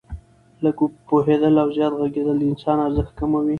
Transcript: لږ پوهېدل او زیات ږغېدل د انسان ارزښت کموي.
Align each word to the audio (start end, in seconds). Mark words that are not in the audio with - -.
لږ 0.63 0.77
پوهېدل 1.07 1.53
او 1.63 1.67
زیات 1.75 1.93
ږغېدل 2.09 2.37
د 2.39 2.43
انسان 2.51 2.77
ارزښت 2.87 3.13
کموي. 3.19 3.49